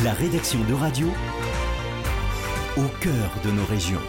[0.00, 1.06] La rédaction de radio
[2.78, 4.00] au cœur de nos régions.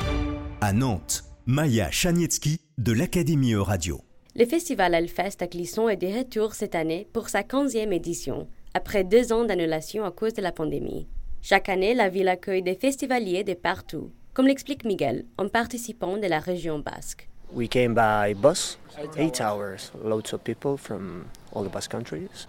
[0.62, 4.00] À Nantes, Maya Chanietsky de l'Académie Radio.
[4.33, 9.04] Le festival Elfest à Clisson est de retour cette année pour sa 15e édition, après
[9.04, 11.09] deux ans d'annulation à cause de la pandémie.
[11.41, 16.27] Chaque année, la ville accueille des festivaliers de partout, comme l'explique Miguel, un participant de
[16.27, 17.27] la région basque.
[17.52, 18.79] We came by bus,
[19.18, 22.47] eight hours, loads of people from all the Basque countries.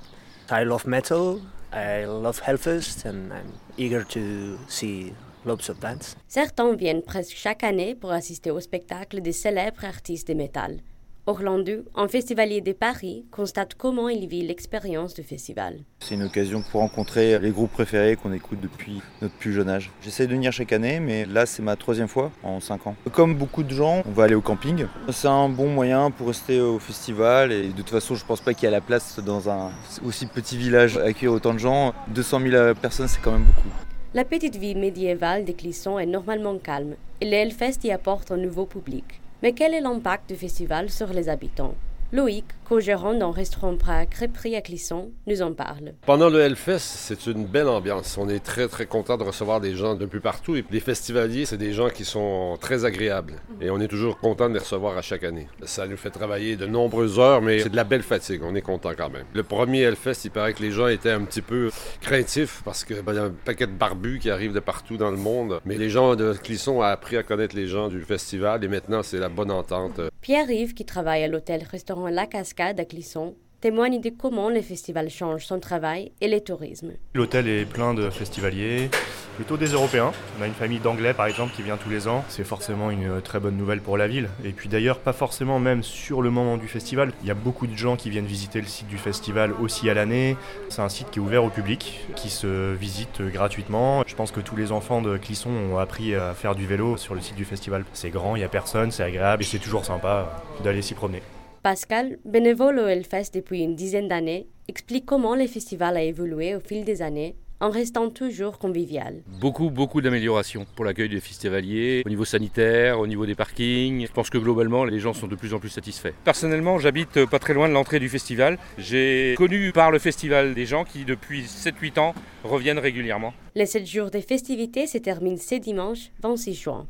[0.51, 1.41] I love metal,
[1.73, 6.17] I love Hellfest, and I'm eager to see loads of bands.
[6.29, 10.81] Certains viennent presque chaque année pour assister au spectacle des célèbres artistes de métal.
[11.27, 15.79] Orlando, un festivalier de Paris, constate comment il vit l'expérience du festival.
[16.01, 19.91] C'est une occasion pour rencontrer les groupes préférés qu'on écoute depuis notre plus jeune âge.
[20.03, 22.95] J'essaie de venir chaque année, mais là c'est ma troisième fois en cinq ans.
[23.11, 24.85] Comme beaucoup de gens, on va aller au camping.
[25.13, 28.53] C'est un bon moyen pour rester au festival et de toute façon je pense pas
[28.53, 29.71] qu'il y a la place dans un
[30.05, 31.95] aussi petit village accueillir autant de gens.
[32.09, 33.71] 200 000 personnes c'est quand même beaucoup.
[34.13, 38.37] La petite vie médiévale de Clisson est normalement calme et le Hellfest y apporte un
[38.37, 39.05] nouveau public.
[39.45, 41.75] Mais quel est l'impact du festival sur les habitants?
[42.15, 45.95] Loïc, co-gérant d'un restaurant à crêperie à Clisson, nous en parle.
[46.07, 48.17] Pendant le Hellfest, c'est une belle ambiance.
[48.17, 50.55] On est très, très content de recevoir des gens de plus partout.
[50.55, 53.35] Et les festivaliers, c'est des gens qui sont très agréables.
[53.61, 55.49] Et on est toujours content de les recevoir à chaque année.
[55.65, 58.43] Ça nous fait travailler de nombreuses heures, mais c'est de la belle fatigue.
[58.45, 59.27] On est content quand même.
[59.33, 63.03] Le premier Hellfest, il paraît que les gens étaient un petit peu craintifs parce qu'il
[63.03, 65.61] ben, y a un paquet de barbus qui arrivent de partout dans le monde.
[65.65, 69.03] Mais les gens de Clisson ont appris à connaître les gens du festival et maintenant,
[69.03, 70.01] c'est la bonne entente.
[70.21, 75.47] Pierre-Yves, qui travaille à l'hôtel-restaurant La Cascade à Clisson, témoigne de comment le festival change
[75.47, 76.93] son travail et le tourisme.
[77.15, 78.91] L'hôtel est plein de festivaliers,
[79.37, 80.13] plutôt des Européens.
[80.39, 82.25] On a une famille d'Anglais par exemple qui vient tous les ans.
[82.29, 84.29] C'est forcément une très bonne nouvelle pour la ville.
[84.45, 87.13] Et puis d'ailleurs, pas forcément même sur le moment du festival.
[87.23, 89.95] Il y a beaucoup de gens qui viennent visiter le site du festival aussi à
[89.95, 90.37] l'année.
[90.69, 94.05] C'est un site qui est ouvert au public, qui se visite gratuitement.
[94.07, 97.15] Je pense que tous les enfants de Clisson ont appris à faire du vélo sur
[97.15, 97.85] le site du festival.
[97.95, 101.23] C'est grand, il n'y a personne, c'est agréable et c'est toujours sympa d'aller s'y promener.
[101.65, 106.61] Pascal, bénévole au Hellfest depuis une dizaine d'années, explique comment le festival a évolué au
[106.61, 109.23] fil des années en restant toujours convivial.
[109.41, 114.07] Beaucoup, beaucoup d'améliorations pour l'accueil des festivaliers, au niveau sanitaire, au niveau des parkings.
[114.07, 116.13] Je pense que globalement, les gens sont de plus en plus satisfaits.
[116.23, 118.59] Personnellement, j'habite pas très loin de l'entrée du festival.
[118.77, 123.33] J'ai connu par le festival des gens qui, depuis 7-8 ans, reviennent régulièrement.
[123.55, 126.87] Les 7 jours des festivités se terminent ce dimanche 26 juin.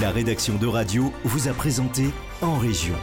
[0.00, 2.04] La rédaction de radio vous a présenté
[2.40, 2.94] En Région.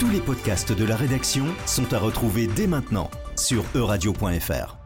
[0.00, 4.83] Tous les podcasts de la rédaction sont à retrouver dès maintenant sur euradio.fr.